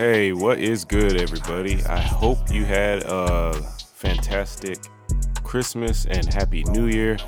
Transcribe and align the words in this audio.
Hey, 0.00 0.32
what 0.32 0.58
is 0.58 0.86
good, 0.86 1.20
everybody? 1.20 1.84
I 1.84 2.00
hope 2.00 2.50
you 2.50 2.64
had 2.64 3.02
a 3.04 3.52
fantastic 3.96 4.78
Christmas 5.42 6.06
and 6.06 6.32
Happy 6.32 6.64
New 6.64 6.86
Year. 6.86 7.18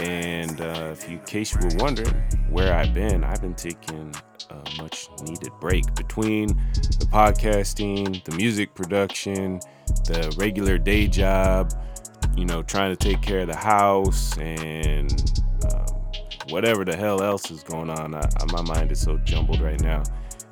And 0.00 0.60
uh, 0.60 0.88
if 0.90 1.08
you, 1.08 1.18
in 1.18 1.24
case 1.24 1.54
you 1.54 1.60
were 1.62 1.76
wondering 1.76 2.12
where 2.50 2.74
I've 2.74 2.92
been, 2.92 3.22
I've 3.22 3.40
been 3.40 3.54
taking 3.54 4.12
a 4.50 4.82
much 4.82 5.08
needed 5.22 5.52
break 5.60 5.84
between 5.94 6.48
the 6.48 7.06
podcasting, 7.12 8.24
the 8.24 8.34
music 8.34 8.74
production, 8.74 9.60
the 10.06 10.34
regular 10.36 10.78
day 10.78 11.06
job, 11.06 11.72
you 12.36 12.44
know, 12.44 12.60
trying 12.60 12.90
to 12.90 12.96
take 12.96 13.22
care 13.22 13.42
of 13.42 13.46
the 13.46 13.54
house 13.54 14.36
and 14.38 15.44
um, 15.72 15.86
whatever 16.48 16.84
the 16.84 16.96
hell 16.96 17.22
else 17.22 17.52
is 17.52 17.62
going 17.62 17.88
on. 17.88 18.16
I, 18.16 18.28
my 18.50 18.62
mind 18.62 18.90
is 18.90 19.00
so 19.00 19.16
jumbled 19.18 19.60
right 19.60 19.80
now, 19.80 20.02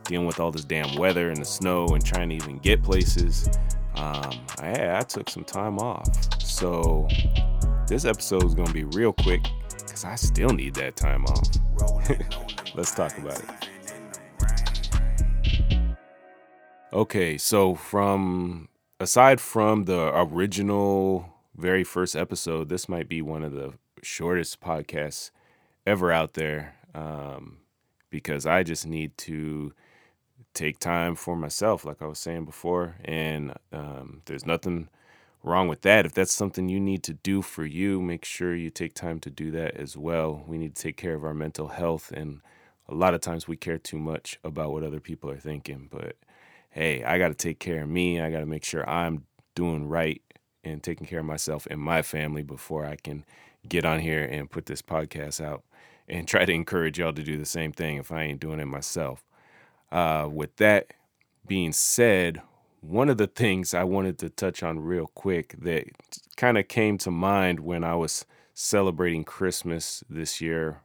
dealing 0.05 0.27
with 0.27 0.41
all 0.41 0.51
this 0.51 0.65
damn 0.65 0.97
weather 0.97 1.31
and 1.31 1.39
the 1.39 1.45
snow 1.45 1.87
and 1.89 2.05
trying 2.05 2.29
to 2.31 2.35
even 2.35 2.59
get 2.59 2.83
places. 2.83 3.49
Um, 3.97 4.33
I, 4.61 4.99
I 4.99 5.01
took 5.01 5.31
some 5.31 5.45
time 5.45 5.79
off. 5.79 6.09
So 6.43 7.09
this 7.87 8.05
episode 8.05 8.45
is 8.45 8.55
going 8.55 8.69
to 8.69 8.75
be 8.75 8.85
real 8.85 9.13
quick 9.13 9.43
because 9.79 10.05
I 10.05 10.15
still 10.17 10.51
need 10.51 10.75
that 10.75 10.97
time 10.97 11.25
off. 11.27 11.49
Let's 12.75 12.95
talk 12.95 13.17
about 13.19 13.41
it. 13.41 13.51
Okay, 16.93 17.37
so 17.39 17.75
from 17.75 18.69
aside 19.01 19.41
from 19.41 19.85
the 19.85 20.13
original 20.17 21.29
very 21.57 21.85
first 21.85 22.15
episode, 22.17 22.69
this 22.69 22.89
might 22.89 23.09
be 23.09 23.21
one 23.23 23.43
of 23.43 23.53
the 23.53 23.75
shortest 24.03 24.61
podcasts 24.61 25.31
ever 25.87 26.13
out 26.13 26.35
there 26.35 26.75
um, 26.95 27.59
because 28.11 28.47
I 28.47 28.63
just 28.63 28.87
need 28.87 29.17
to 29.19 29.73
take 30.55 30.79
time 30.79 31.17
for 31.17 31.37
myself, 31.37 31.85
like 31.85 32.01
I 32.01 32.07
was 32.07 32.19
saying 32.19 32.45
before. 32.45 32.97
And 33.05 33.55
um, 33.73 34.23
there's 34.27 34.47
nothing 34.47 34.89
wrong 35.43 35.69
with 35.69 35.83
that. 35.83 36.07
If 36.07 36.15
that's 36.15 36.33
something 36.33 36.69
you 36.69 36.81
need 36.81 37.03
to 37.05 37.13
do 37.13 37.43
for 37.43 37.67
you, 37.67 38.01
make 38.01 38.25
sure 38.25 38.55
you 38.55 38.71
take 38.71 38.95
time 38.95 39.21
to 39.21 39.31
do 39.31 39.51
that 39.51 39.77
as 39.77 39.97
well. 39.97 40.43
We 40.47 40.57
need 40.57 40.75
to 40.75 40.83
take 40.83 40.97
care 40.97 41.15
of 41.15 41.25
our 41.25 41.35
mental 41.35 41.69
health. 41.69 42.11
And 42.13 42.41
a 42.89 42.95
lot 42.95 43.15
of 43.15 43.21
times 43.21 43.47
we 43.47 43.57
care 43.57 43.79
too 43.79 43.99
much 43.99 44.39
about 44.45 44.73
what 44.73 44.85
other 44.85 45.01
people 45.01 45.31
are 45.31 45.39
thinking. 45.39 45.89
But 45.91 46.17
hey, 46.71 47.05
I 47.05 47.19
got 47.19 47.29
to 47.29 47.35
take 47.35 47.59
care 47.59 47.83
of 47.83 47.89
me. 47.89 48.21
I 48.21 48.31
got 48.31 48.41
to 48.41 48.47
make 48.47 48.65
sure 48.65 48.89
I'm 48.89 49.25
doing 49.55 49.89
right 49.89 50.23
and 50.65 50.83
taking 50.83 51.07
care 51.07 51.21
of 51.21 51.27
myself 51.27 51.67
and 51.71 51.81
my 51.81 52.03
family 52.03 52.43
before 52.43 52.87
I 52.87 52.97
can 52.97 53.25
get 53.69 53.85
on 53.85 54.01
here 54.01 54.25
and 54.25 54.51
put 54.51 54.67
this 54.67 54.83
podcast 54.83 55.45
out 55.45 55.63
and 56.09 56.27
try 56.27 56.45
to 56.45 56.53
encourage 56.53 56.99
y'all 56.99 57.13
to 57.13 57.23
do 57.23 57.39
the 57.39 57.47
same 57.47 57.73
thing 57.73 57.97
if 57.97 58.13
I 58.13 58.23
ain't 58.23 58.41
doing 58.41 58.61
it 58.61 58.67
myself. 58.67 59.25
Uh, 59.95 60.29
with 60.29 60.57
that 60.57 60.89
being 61.47 61.73
said, 61.73 62.43
one 62.81 63.09
of 63.09 63.17
the 63.17 63.29
things 63.29 63.73
I 63.73 63.85
wanted 63.85 64.19
to 64.19 64.29
touch 64.29 64.65
on 64.65 64.81
real 64.81 65.07
quick 65.07 65.55
that 65.61 65.85
kind 66.37 66.59
of 66.59 66.67
came 66.67 66.99
to 66.99 67.13
mind 67.13 67.61
when 67.61 67.85
I 67.85 67.95
was 67.95 68.27
celebrating 68.55 69.23
Christmas 69.23 70.03
this 70.11 70.41
year 70.41 70.81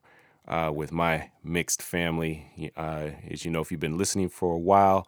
uh, 0.48 0.72
with 0.74 0.92
my 0.92 1.32
mixed 1.44 1.82
family. 1.82 2.72
Uh, 2.78 3.10
as 3.28 3.44
you 3.44 3.50
know, 3.50 3.62
if 3.62 3.72
you've 3.72 3.80
been 3.80 3.98
listening 3.98 4.30
for 4.30 4.54
a 4.54 4.60
while, 4.60 5.08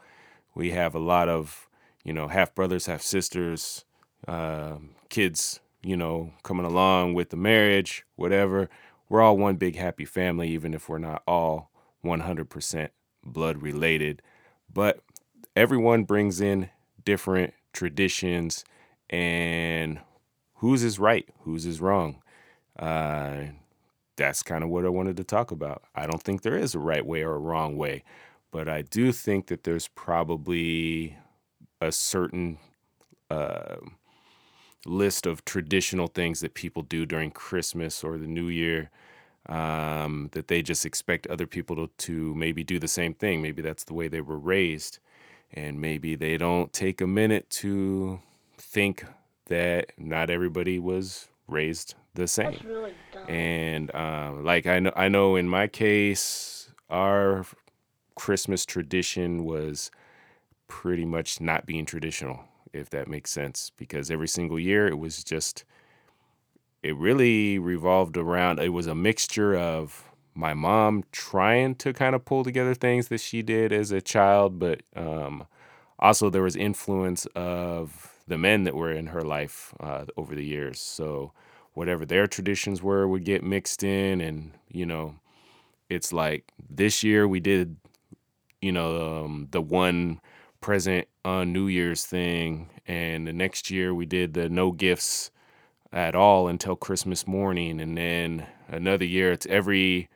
we 0.55 0.72
have 0.72 0.95
a 0.95 0.99
lot 0.99 1.29
of, 1.29 1.69
you 2.03 2.11
know, 2.11 2.27
half 2.27 2.55
brothers, 2.55 2.88
half 2.88 3.03
sisters, 3.03 3.85
uh, 4.27 4.77
kids, 5.09 5.59
you 5.83 5.95
know, 5.95 6.33
coming 6.41 6.66
along 6.66 7.13
with 7.13 7.29
the 7.29 7.38
marriage, 7.38 8.03
whatever 8.16 8.67
we're 9.11 9.22
all 9.22 9.38
one 9.38 9.57
big 9.57 9.75
happy 9.75 10.05
family, 10.05 10.49
even 10.49 10.73
if 10.73 10.88
we're 10.88 10.97
not 10.97 11.22
all 11.27 11.69
100% 12.03 12.89
blood 13.23 13.61
related. 13.61 14.22
But 14.73 15.02
everyone 15.55 16.03
brings 16.03 16.41
in 16.41 16.69
different 17.03 17.53
traditions, 17.73 18.63
and 19.09 20.00
whose 20.55 20.83
is 20.83 21.00
right, 21.00 21.28
whose 21.44 21.66
is 21.66 21.81
wrong. 21.81 22.22
Uh, 22.78 23.44
that's 24.16 24.44
kind 24.44 24.63
of 24.63 24.69
what 24.69 24.85
I 24.85 24.90
wanted 24.90 25.18
to 25.18 25.23
talk 25.23 25.51
about. 25.51 25.84
I 25.96 26.06
don't 26.06 26.22
think 26.22 26.41
there 26.41 26.57
is 26.57 26.75
a 26.75 26.79
right 26.79 27.06
way 27.06 27.23
or 27.23 27.34
a 27.35 27.40
wrong 27.40 27.78
way, 27.78 28.03
but 28.51 28.68
I 28.69 28.81
do 28.81 29.12
think 29.12 29.47
that 29.47 29.63
there's 29.63 29.88
probably 29.88 31.17
a 31.79 31.91
certain 31.91 32.57
uh, 33.29 33.78
list 34.85 35.25
of 35.25 35.46
traditional 35.46 36.07
things 36.07 36.41
that 36.41 36.53
people 36.53 36.84
do 36.84 37.06
during 37.06 37.31
Christmas 37.31 38.03
or 38.03 38.17
the 38.17 38.28
New 38.28 38.47
Year 38.47 38.90
um, 39.51 40.29
that 40.31 40.47
they 40.47 40.62
just 40.62 40.85
expect 40.85 41.28
other 41.28 41.45
people 41.45 41.75
to, 41.75 41.89
to 41.97 42.34
maybe 42.35 42.63
do 42.63 42.79
the 42.79 42.88
same 42.88 43.13
thing. 43.13 43.41
Maybe 43.41 43.62
that's 43.62 43.84
the 43.84 43.94
way 43.94 44.07
they 44.07 44.22
were 44.22 44.39
raised. 44.39 45.00
And 45.53 45.81
maybe 45.81 46.16
they 46.16 46.38
don't 46.38 46.72
take 46.72 47.01
a 47.01 47.07
minute 47.07 47.50
to 47.61 48.22
think 48.57 49.06
that 49.47 49.91
not 49.97 50.29
everybody 50.29 50.79
was 50.79 51.28
raised 51.47 51.95
the 52.13 52.28
same. 52.28 52.57
Really 52.66 52.94
and 53.28 53.94
uh, 53.94 54.31
like 54.41 54.66
I 54.66 54.79
know, 54.79 54.94
I 54.95 55.09
know 55.09 55.35
in 55.35 55.50
my 55.50 55.67
case, 55.67 56.69
our 56.90 57.45
Christmas 58.16 58.66
tradition 58.66 59.44
was 59.44 59.91
pretty 60.67 61.06
much 61.06 61.41
not 61.41 61.66
being 61.66 61.85
traditional 61.85 62.45
if 62.73 62.90
that 62.90 63.07
makes 63.07 63.31
sense, 63.31 63.72
because 63.75 64.09
every 64.09 64.28
single 64.28 64.57
year 64.57 64.88
it 64.88 64.97
was 64.97 65.25
just, 65.25 65.66
it 66.84 66.96
really 66.96 67.59
revolved 67.59 68.18
around, 68.18 68.59
it 68.59 68.69
was 68.69 68.88
a 68.88 68.96
mixture 68.96 69.56
of 69.56 70.09
my 70.34 70.53
mom 70.53 71.03
trying 71.12 71.75
to 71.75 71.94
kind 71.94 72.16
of 72.16 72.25
pull 72.25 72.44
together 72.44 72.74
things 72.74 73.09
that 73.09 73.19
she 73.19 73.42
did 73.42 73.72
as 73.72 73.92
a 73.92 74.02
child, 74.02 74.59
but 74.59 74.81
um, 74.96 75.46
also 76.00 76.30
there 76.30 76.41
was 76.41 76.56
influence 76.56 77.25
of 77.36 78.14
the 78.28 78.38
men 78.38 78.64
that 78.64 78.75
were 78.75 78.91
in 78.91 79.08
her 79.08 79.22
life 79.22 79.74
uh, 79.80 80.06
over 80.18 80.34
the 80.36 80.46
years. 80.46 80.80
So 80.80 81.34
whatever 81.74 82.06
their 82.06 82.28
traditions 82.28 82.81
were 82.81 83.08
would 83.08 83.25
get 83.25 83.44
mixed 83.44 83.84
in, 83.84 84.22
and 84.22 84.52
you 84.70 84.86
know, 84.86 85.16
it's 85.90 86.14
like 86.14 86.52
this 86.70 87.03
year 87.03 87.28
we 87.28 87.40
did, 87.40 87.75
you 88.62 88.72
know, 88.72 89.24
um, 89.24 89.47
the 89.52 89.62
one 89.62 90.22
present 90.62 91.08
on 91.25 91.52
New 91.53 91.68
Year's 91.68 92.06
thing, 92.06 92.70
and 92.88 93.28
the 93.28 93.34
next 93.34 93.70
year 93.70 93.94
we 93.94 94.06
did 94.06 94.34
the 94.34 94.50
no 94.50 94.72
gifts 94.72 95.31
at 95.91 96.16
all 96.16 96.47
until 96.47 96.75
Christmas 96.75 97.28
morning, 97.28 97.81
and 97.81 97.97
then 97.97 98.47
another 98.68 99.06
year 99.06 99.31
it's 99.31 99.46
every 99.47 100.09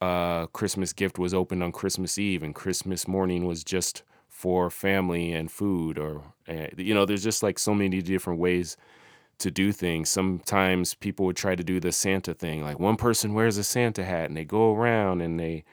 uh, 0.00 0.46
Christmas 0.46 0.92
gift 0.92 1.18
was 1.18 1.34
opened 1.34 1.62
on 1.62 1.72
Christmas 1.72 2.18
Eve, 2.18 2.42
and 2.42 2.54
Christmas 2.54 3.08
morning 3.08 3.46
was 3.46 3.64
just 3.64 4.02
for 4.28 4.70
family 4.70 5.32
and 5.32 5.50
food, 5.50 5.98
or 5.98 6.22
uh, 6.48 6.66
you 6.76 6.94
know, 6.94 7.04
there's 7.04 7.24
just 7.24 7.42
like 7.42 7.58
so 7.58 7.74
many 7.74 8.00
different 8.00 8.38
ways 8.38 8.76
to 9.38 9.50
do 9.50 9.72
things. 9.72 10.08
Sometimes 10.08 10.94
people 10.94 11.26
would 11.26 11.36
try 11.36 11.54
to 11.54 11.64
do 11.64 11.80
the 11.80 11.92
Santa 11.92 12.34
thing, 12.34 12.62
like 12.62 12.78
one 12.78 12.96
person 12.96 13.34
wears 13.34 13.56
a 13.56 13.64
Santa 13.64 14.04
hat 14.04 14.26
and 14.26 14.36
they 14.36 14.44
go 14.44 14.74
around 14.74 15.20
and 15.22 15.40
they 15.40 15.64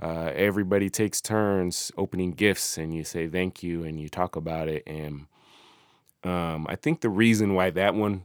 uh, 0.00 0.30
everybody 0.34 0.90
takes 0.90 1.20
turns 1.20 1.90
opening 1.96 2.32
gifts 2.32 2.76
and 2.76 2.94
you 2.94 3.04
say 3.04 3.26
thank 3.26 3.62
you 3.62 3.84
and 3.84 4.00
you 4.00 4.08
talk 4.08 4.36
about 4.36 4.68
it 4.68 4.82
and 4.86 5.26
um, 6.24 6.66
i 6.68 6.76
think 6.76 7.00
the 7.00 7.08
reason 7.08 7.54
why 7.54 7.70
that 7.70 7.94
one 7.94 8.24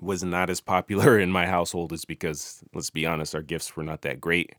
was 0.00 0.22
not 0.22 0.50
as 0.50 0.60
popular 0.60 1.18
in 1.18 1.30
my 1.30 1.46
household 1.46 1.92
is 1.92 2.04
because 2.04 2.62
let's 2.74 2.90
be 2.90 3.06
honest 3.06 3.34
our 3.34 3.42
gifts 3.42 3.76
were 3.76 3.82
not 3.82 4.02
that 4.02 4.20
great 4.20 4.54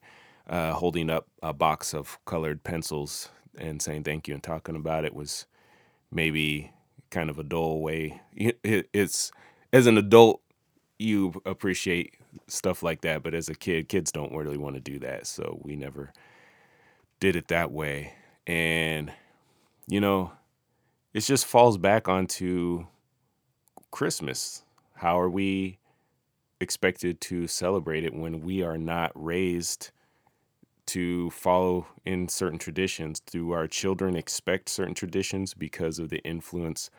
uh, 0.47 0.73
holding 0.73 1.09
up 1.09 1.27
a 1.43 1.53
box 1.53 1.93
of 1.93 2.17
colored 2.25 2.63
pencils 2.63 3.29
and 3.57 3.81
saying 3.81 4.03
thank 4.03 4.27
you 4.27 4.33
and 4.33 4.43
talking 4.43 4.75
about 4.75 5.05
it 5.05 5.13
was 5.13 5.45
maybe 6.11 6.71
kind 7.11 7.29
of 7.29 7.39
a 7.39 7.43
dull 7.43 7.81
way 7.81 8.21
it, 8.35 8.89
it's 8.93 9.31
as 9.71 9.87
an 9.87 9.97
adult 9.97 10.41
you 10.99 11.41
appreciate 11.45 12.13
stuff 12.47 12.83
like 12.83 13.01
that. 13.01 13.23
But 13.23 13.33
as 13.33 13.49
a 13.49 13.55
kid, 13.55 13.89
kids 13.89 14.11
don't 14.11 14.35
really 14.35 14.57
want 14.57 14.75
to 14.75 14.81
do 14.81 14.99
that. 14.99 15.25
So 15.25 15.59
we 15.63 15.75
never 15.75 16.13
did 17.19 17.35
it 17.35 17.47
that 17.47 17.71
way. 17.71 18.13
And, 18.45 19.11
you 19.87 19.99
know, 19.99 20.33
it 21.13 21.21
just 21.21 21.45
falls 21.45 21.77
back 21.77 22.07
onto 22.07 22.85
Christmas. 23.91 24.63
How 24.99 25.17
are 25.17 25.29
we 25.29 25.77
expected 26.59 27.21
to 27.21 27.47
celebrate 27.47 28.03
it 28.03 28.13
when 28.13 28.41
we 28.41 28.61
are 28.63 28.77
not 28.77 29.13
raised 29.15 29.91
to 30.87 31.29
follow 31.29 31.87
in 32.05 32.27
certain 32.27 32.59
traditions? 32.59 33.21
Do 33.21 33.51
our 33.51 33.65
children 33.65 34.17
expect 34.17 34.67
certain 34.67 34.93
traditions 34.93 35.53
because 35.53 35.99
of 35.99 36.09
the 36.09 36.19
influence 36.25 36.89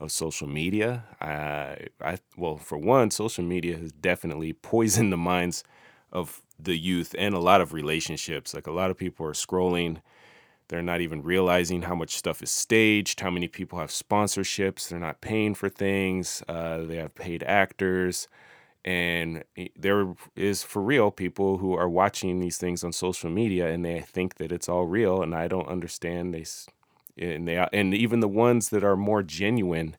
of 0.00 0.10
social 0.10 0.48
media. 0.48 1.04
I, 1.20 1.86
I, 2.00 2.18
well, 2.36 2.56
for 2.56 2.76
one, 2.76 3.12
social 3.12 3.44
media 3.44 3.78
has 3.78 3.92
definitely 3.92 4.52
poisoned 4.52 5.12
the 5.12 5.16
minds 5.16 5.62
of 6.10 6.42
the 6.58 6.76
youth 6.76 7.14
and 7.16 7.36
a 7.36 7.38
lot 7.40 7.60
of 7.60 7.72
relationships. 7.72 8.52
Like 8.52 8.66
a 8.66 8.72
lot 8.72 8.90
of 8.90 8.98
people 8.98 9.26
are 9.26 9.32
scrolling, 9.32 9.98
they're 10.68 10.82
not 10.82 11.00
even 11.00 11.22
realizing 11.22 11.82
how 11.82 11.94
much 11.94 12.16
stuff 12.16 12.42
is 12.42 12.50
staged, 12.50 13.20
how 13.20 13.30
many 13.30 13.48
people 13.48 13.78
have 13.78 13.90
sponsorships, 13.90 14.88
they're 14.88 14.98
not 14.98 15.20
paying 15.20 15.54
for 15.54 15.68
things, 15.68 16.42
uh, 16.48 16.78
they 16.78 16.96
have 16.96 17.14
paid 17.14 17.42
actors. 17.42 18.28
And 18.86 19.44
there 19.78 20.14
is 20.36 20.62
for 20.62 20.82
real 20.82 21.10
people 21.10 21.56
who 21.56 21.72
are 21.74 21.88
watching 21.88 22.40
these 22.40 22.58
things 22.58 22.84
on 22.84 22.92
social 22.92 23.30
media 23.30 23.68
and 23.68 23.82
they 23.82 24.00
think 24.00 24.34
that 24.34 24.52
it's 24.52 24.68
all 24.68 24.84
real. 24.84 25.22
And 25.22 25.34
I 25.34 25.48
don't 25.48 25.68
understand. 25.68 26.34
They 26.34 26.44
and 27.16 27.48
they 27.48 27.56
and 27.72 27.94
even 27.94 28.20
the 28.20 28.28
ones 28.28 28.70
that 28.70 28.84
are 28.84 28.96
more 28.96 29.22
genuine, 29.22 29.96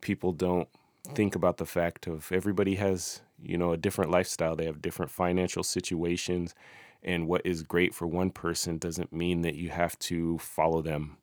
people 0.00 0.32
don't 0.32 0.68
think 1.14 1.34
about 1.34 1.56
the 1.56 1.66
fact 1.66 2.06
of 2.06 2.30
everybody 2.30 2.76
has 2.76 3.20
you 3.42 3.58
know 3.58 3.72
a 3.72 3.76
different 3.76 4.10
lifestyle. 4.10 4.56
They 4.56 4.66
have 4.66 4.82
different 4.82 5.10
financial 5.10 5.62
situations, 5.62 6.54
and 7.02 7.26
what 7.26 7.42
is 7.44 7.62
great 7.62 7.94
for 7.94 8.06
one 8.06 8.30
person 8.30 8.78
doesn't 8.78 9.12
mean 9.12 9.42
that 9.42 9.54
you 9.54 9.70
have 9.70 9.98
to 9.98 10.38
follow 10.38 10.82
them 10.82 11.16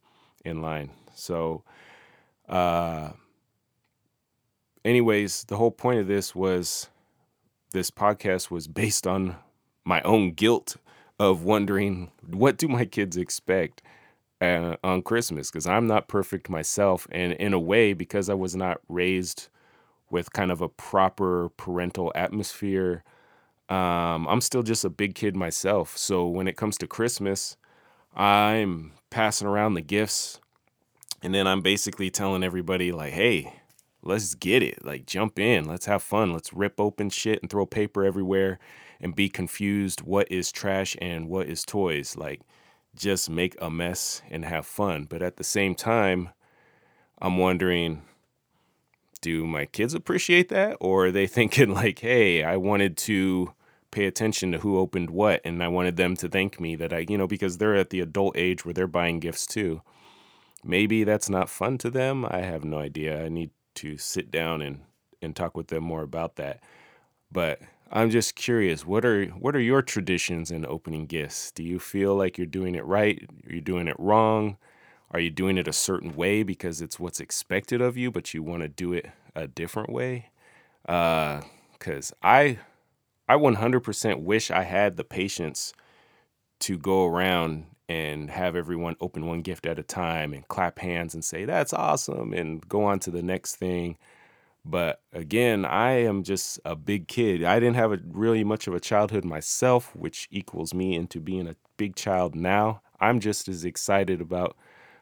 in 0.44 0.62
line. 0.62 0.92
So, 1.16 1.64
uh, 2.48 3.12
anyways, 4.84 5.46
the 5.46 5.58
whole 5.58 5.72
point 5.72 6.00
of 6.00 6.08
this 6.08 6.36
was 6.36 6.90
this 7.72 7.92
podcast 7.92 8.50
was 8.50 8.68
based 8.68 9.06
on 9.06 9.36
my 9.86 10.02
own 10.02 10.32
guilt 10.32 10.78
of 11.20 11.44
wondering 11.44 12.12
what 12.26 12.58
do 12.58 12.68
my 12.68 12.86
kids 12.86 13.18
expect 13.18 13.82
uh, 14.42 14.76
on 14.84 15.02
Christmas 15.02 15.52
because 15.52 15.68
I'm 15.68 15.88
not 15.88 16.08
perfect 16.08 16.50
myself, 16.50 17.08
and 17.12 17.34
in 17.34 17.54
a 17.54 17.60
way, 17.60 17.94
because 17.94 18.30
I 18.30 18.34
was 18.34 18.56
not 18.56 18.80
raised 18.88 19.50
with 20.10 20.34
kind 20.34 20.52
of 20.52 20.62
a 20.62 20.70
proper 20.70 21.50
parental 21.50 22.12
atmosphere, 22.16 23.04
um, 23.70 24.28
I'm 24.28 24.42
still 24.42 24.64
just 24.64 24.84
a 24.86 24.90
big 24.90 25.16
kid 25.16 25.36
myself. 25.36 25.98
So 25.98 26.28
when 26.28 26.48
it 26.48 26.58
comes 26.58 26.78
to 26.80 26.88
Christmas, 26.88 27.56
I'm 28.16 28.94
passing 29.10 29.48
around 29.48 29.76
the 29.76 29.82
gifts, 29.82 30.40
and 31.22 31.34
then 31.34 31.48
I'm 31.48 31.62
basically 31.62 32.10
telling 32.10 32.44
everybody 32.44 32.92
like, 32.92 33.14
"Hey, 33.14 33.62
let's 34.02 34.36
get 34.36 34.64
it. 34.64 34.84
Like, 34.84 35.06
jump 35.06 35.40
in. 35.40 35.66
Let's 35.66 35.86
have 35.86 36.04
fun. 36.04 36.34
Let's 36.34 36.54
rip 36.54 36.80
open 36.80 37.10
shit 37.10 37.42
and 37.42 37.50
throw 37.50 37.66
paper 37.66 38.04
everywhere." 38.04 38.60
and 39.02 39.16
be 39.16 39.30
confused 39.30 40.02
what 40.02 40.30
is 40.32 40.52
trash 40.52 40.96
and 41.02 41.30
what 41.30 41.48
is 41.48 41.64
toys. 41.64 42.18
Like, 42.18 42.42
just 42.96 43.30
make 43.30 43.56
a 43.62 43.70
mess 43.70 44.22
and 44.30 44.44
have 44.46 44.66
fun. 44.66 45.06
But 45.06 45.22
at 45.22 45.38
the 45.38 45.44
same 45.44 45.76
time, 45.76 46.30
I'm 47.22 47.38
wondering 47.38 48.04
do 49.22 49.46
my 49.46 49.66
kids 49.66 49.94
appreciate 49.94 50.48
that? 50.48 50.78
Or 50.80 51.08
are 51.08 51.12
they 51.12 51.28
thinking, 51.38 51.74
like, 51.74 52.00
hey, 52.00 52.44
I 52.44 52.58
wanted 52.58 52.98
to 52.98 53.54
pay 53.92 54.06
attention 54.06 54.52
to 54.52 54.60
who 54.60 54.78
opened 54.78 55.10
what 55.10 55.42
and 55.44 55.64
I 55.64 55.68
wanted 55.68 55.98
them 55.98 56.16
to 56.18 56.30
thank 56.30 56.60
me 56.60 56.76
that 56.76 56.94
I, 56.94 57.06
you 57.10 57.18
know, 57.18 57.28
because 57.28 57.58
they're 57.58 57.76
at 57.76 57.90
the 57.90 58.02
adult 58.02 58.38
age 58.38 58.66
where 58.66 58.74
they're 58.74 58.88
buying 58.88 59.20
gifts 59.20 59.46
too. 59.46 59.82
Maybe 60.64 61.04
that's 61.04 61.30
not 61.30 61.50
fun 61.50 61.78
to 61.80 61.90
them. 61.90 62.26
I 62.26 62.42
have 62.42 62.64
no 62.64 62.80
idea. 62.80 63.24
I 63.24 63.30
need 63.30 63.52
to 63.76 63.98
sit 63.98 64.30
down 64.30 64.62
and, 64.62 64.82
and 65.22 65.36
talk 65.36 65.56
with 65.56 65.68
them 65.68 65.84
more 65.84 66.04
about 66.04 66.36
that. 66.36 66.62
But 67.32 67.62
I'm 67.92 68.10
just 68.10 68.36
curious, 68.36 68.86
what 68.86 69.06
are 69.06 69.26
what 69.28 69.56
are 69.56 69.62
your 69.62 69.82
traditions 69.82 70.52
in 70.52 70.66
opening 70.66 71.06
gifts? 71.06 71.52
Do 71.52 71.64
you 71.64 71.80
feel 71.80 72.16
like 72.16 72.38
you're 72.38 72.48
doing 72.48 72.76
it 72.76 72.86
right? 72.86 73.28
Are 73.48 73.54
you 73.54 73.62
doing 73.62 73.88
it 73.88 73.96
wrong? 74.00 74.58
Are 75.12 75.20
you 75.20 75.32
doing 75.32 75.58
it 75.58 75.68
a 75.68 75.74
certain 75.74 76.16
way 76.16 76.44
because 76.44 76.82
it's 76.82 77.00
what's 77.00 77.20
expected 77.20 77.82
of 77.82 77.98
you, 77.98 78.12
but 78.12 78.34
you 78.34 78.44
want 78.44 78.62
to 78.62 78.68
do 78.68 78.94
it 78.94 79.08
a 79.36 79.48
different 79.48 79.92
way? 79.92 80.30
Uh, 80.88 81.42
cuz 81.80 82.14
I 82.22 82.60
I 83.30 83.36
100% 83.38 84.22
wish 84.24 84.52
I 84.52 84.64
had 84.64 84.98
the 84.98 85.06
patience 85.06 85.74
to 86.62 86.78
go 86.78 87.06
around 87.08 87.68
and 87.88 88.30
have 88.32 88.56
everyone 88.56 88.96
open 89.02 89.28
one 89.28 89.42
gift 89.44 89.66
at 89.66 89.80
a 89.80 89.84
time 89.84 90.34
and 90.34 90.48
clap 90.50 90.80
hands 90.80 91.14
and 91.14 91.24
say 91.24 91.46
that's 91.46 91.74
awesome 91.74 92.34
and 92.34 92.68
go 92.68 92.84
on 92.86 93.00
to 93.02 93.12
the 93.12 93.24
next 93.24 93.58
thing 93.58 93.98
but 94.66 95.02
again, 95.14 95.66
I 95.66 95.92
am 96.04 96.24
just 96.24 96.60
a 96.66 96.76
big 96.76 97.08
kid. 97.08 97.44
I 97.44 97.60
didn't 97.60 97.78
have 97.78 97.94
a 97.94 98.00
really 98.08 98.44
much 98.44 98.68
of 98.68 98.74
a 98.74 98.80
childhood 98.80 99.26
myself, 99.26 99.96
which 99.96 100.28
equals 100.32 100.74
me 100.74 100.96
into 100.96 101.20
being 101.20 101.48
a 101.48 101.56
big 101.78 101.96
child 101.96 102.36
now. 102.36 102.82
I'm 103.00 103.20
just 103.20 103.48
as 103.48 103.66
excited 103.66 104.22
about 104.22 104.58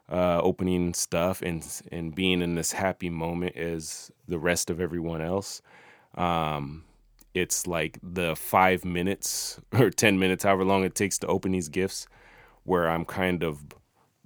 uh, 0.09 0.39
opening 0.41 0.93
stuff 0.93 1.41
and 1.41 1.65
and 1.91 2.15
being 2.15 2.41
in 2.41 2.55
this 2.55 2.71
happy 2.71 3.09
moment 3.09 3.57
as 3.57 4.11
the 4.27 4.39
rest 4.39 4.69
of 4.69 4.79
everyone 4.79 5.21
else. 5.21 5.61
Um, 6.15 6.83
it's 7.39 7.67
like 7.67 7.99
the 8.01 8.35
five 8.35 8.85
minutes 8.85 9.59
or 9.71 9.89
ten 9.89 10.19
minutes, 10.19 10.43
however 10.43 10.65
long 10.65 10.83
it 10.83 10.95
takes 10.95 11.17
to 11.19 11.27
open 11.27 11.51
these 11.51 11.69
gifts, 11.69 12.07
where 12.63 12.89
I'm 12.89 13.05
kind 13.05 13.43
of 13.43 13.65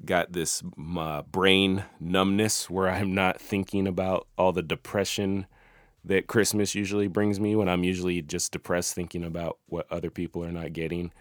got 0.03 0.33
this 0.33 0.63
uh, 0.97 1.21
brain 1.23 1.83
numbness 1.99 2.69
where 2.69 2.89
I'm 2.89 3.13
not 3.13 3.39
thinking 3.39 3.87
about 3.87 4.27
all 4.37 4.51
the 4.51 4.63
depression 4.63 5.45
that 6.03 6.27
Christmas 6.27 6.73
usually 6.73 7.07
brings 7.07 7.39
me 7.39 7.55
when 7.55 7.69
I'm 7.69 7.83
usually 7.83 8.21
just 8.21 8.51
depressed 8.51 8.95
thinking 8.95 9.23
about 9.23 9.59
what 9.67 9.91
other 9.91 10.09
people 10.09 10.43
are 10.43 10.51
not 10.51 10.73
getting. 10.73 11.11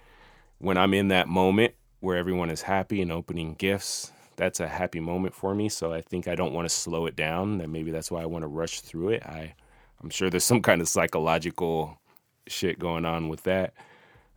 When 0.59 0.79
I'm 0.79 0.95
in 0.95 1.09
that 1.09 1.29
moment 1.29 1.75
where 2.01 2.17
everyone 2.17 2.51
is 2.51 2.63
happy 2.63 3.03
and 3.03 3.13
opening 3.13 3.55
gifts, 3.55 4.13
that's 4.37 4.61
a 4.61 4.69
happy 4.69 5.01
moment 5.01 5.35
for 5.35 5.55
me. 5.55 5.69
So 5.69 5.93
I 5.93 6.01
think 6.01 6.27
I 6.27 6.35
don't 6.35 6.55
want 6.55 6.67
to 6.69 6.75
slow 6.75 7.05
it 7.07 7.15
down. 7.15 7.61
And 7.61 7.73
maybe 7.73 7.91
that's 7.91 8.11
why 8.11 8.23
I 8.23 8.27
want 8.27 8.43
to 8.43 8.49
rush 8.49 8.81
through 8.81 9.11
it. 9.11 9.23
I, 9.23 9.55
I'm 10.03 10.11
sure 10.11 10.31
there's 10.31 10.45
some 10.53 10.63
kind 10.63 10.81
of 10.81 10.89
psychological 10.89 11.99
shit 12.47 12.79
going 12.79 13.05
on 13.05 13.29
with 13.29 13.43
that. 13.45 13.75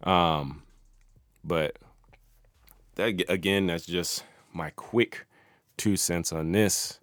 Um, 0.03 0.63
but 1.43 1.77
that 2.95 3.23
again, 3.29 3.67
that's 3.67 3.85
just 3.85 4.23
my 4.53 4.69
quick 4.71 5.25
two 5.77 5.97
cents 5.97 6.31
on 6.31 6.51
this. 6.51 6.99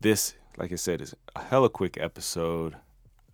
This, 0.00 0.34
like 0.56 0.72
I 0.72 0.76
said, 0.76 1.00
is 1.00 1.14
a 1.34 1.42
hella 1.42 1.68
quick 1.68 1.98
episode. 2.00 2.76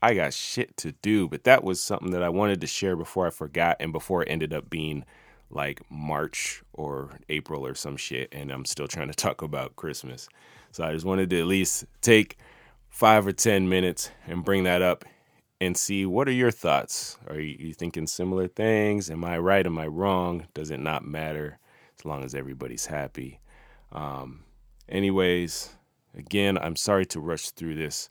I 0.02 0.14
got 0.14 0.34
shit 0.34 0.76
to 0.78 0.92
do, 0.92 1.28
but 1.28 1.44
that 1.44 1.62
was 1.62 1.80
something 1.80 2.10
that 2.10 2.22
I 2.22 2.28
wanted 2.28 2.60
to 2.62 2.66
share 2.66 2.96
before 2.96 3.26
I 3.26 3.30
forgot 3.30 3.76
and 3.78 3.92
before 3.92 4.22
it 4.22 4.28
ended 4.28 4.52
up 4.52 4.68
being 4.68 5.04
like 5.48 5.80
March 5.90 6.62
or 6.72 7.20
April 7.28 7.64
or 7.64 7.74
some 7.74 7.96
shit, 7.96 8.28
and 8.32 8.50
I'm 8.50 8.64
still 8.64 8.88
trying 8.88 9.08
to 9.08 9.14
talk 9.16 9.42
about 9.42 9.76
Christmas. 9.76 10.28
So 10.72 10.84
I 10.84 10.92
just 10.92 11.04
wanted 11.04 11.30
to 11.30 11.38
at 11.38 11.46
least 11.46 11.84
take 12.00 12.38
five 12.92 13.26
or 13.26 13.32
10 13.32 13.68
minutes 13.68 14.10
and 14.26 14.44
bring 14.44 14.64
that 14.64 14.82
up 14.82 15.04
and 15.60 15.76
see 15.76 16.04
what 16.04 16.28
are 16.28 16.32
your 16.32 16.50
thoughts? 16.50 17.16
Are 17.26 17.40
you 17.40 17.72
thinking 17.72 18.06
similar 18.06 18.46
things? 18.46 19.10
Am 19.10 19.24
I 19.24 19.38
right? 19.38 19.66
Am 19.66 19.78
I 19.78 19.86
wrong? 19.86 20.46
Does 20.54 20.70
it 20.70 20.78
not 20.78 21.04
matter 21.04 21.58
as 21.98 22.04
long 22.04 22.22
as 22.22 22.34
everybody's 22.34 22.86
happy? 22.86 23.40
Um, 23.92 24.44
anyways, 24.88 25.70
again, 26.14 26.58
I'm 26.58 26.76
sorry 26.76 27.06
to 27.06 27.20
rush 27.20 27.50
through 27.50 27.76
this. 27.76 28.10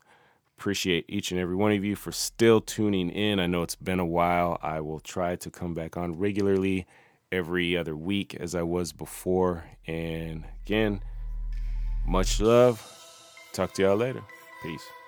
Appreciate 0.57 1.05
each 1.07 1.31
and 1.31 1.39
every 1.39 1.55
one 1.55 1.71
of 1.71 1.85
you 1.85 1.95
for 1.95 2.11
still 2.11 2.59
tuning 2.59 3.09
in. 3.09 3.39
I 3.39 3.45
know 3.47 3.61
it's 3.61 3.75
been 3.75 3.99
a 3.99 4.05
while. 4.05 4.57
I 4.63 4.81
will 4.81 4.99
try 4.99 5.35
to 5.37 5.49
come 5.51 5.73
back 5.75 5.95
on 5.95 6.17
regularly 6.17 6.87
every 7.31 7.77
other 7.77 7.95
week 7.95 8.35
as 8.35 8.55
I 8.55 8.63
was 8.63 8.91
before. 8.91 9.63
And 9.85 10.43
again, 10.65 11.03
much 12.05 12.39
love. 12.39 12.81
Talk 13.53 13.73
to 13.73 13.83
y'all 13.83 13.95
later. 13.95 14.23
Peace. 14.61 15.00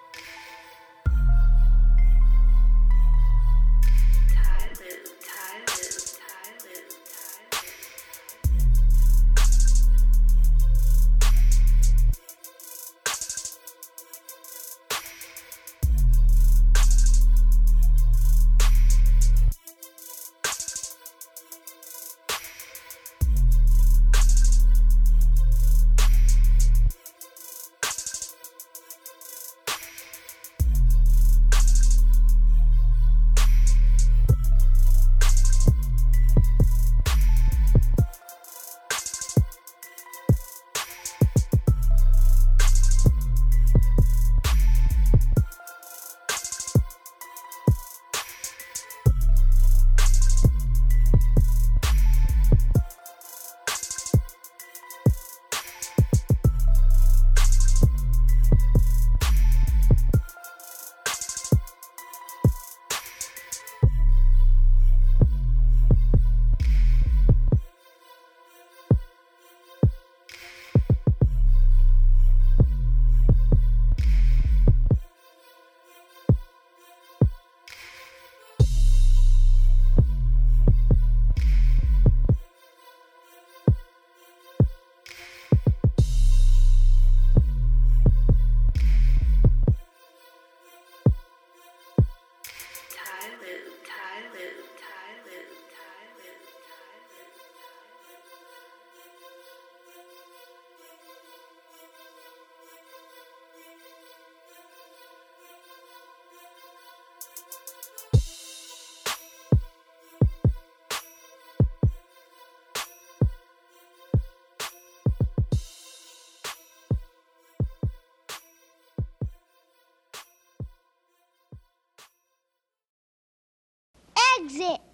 ぜ。 124.57 124.92